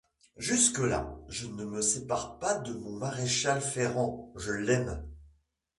[0.37, 5.07] Jusque-là, je ne me sépare pas de mon maréchal ferrant: je l'aime!